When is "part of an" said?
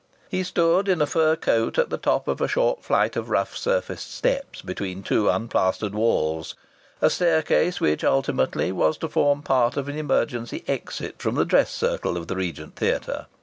9.43-9.99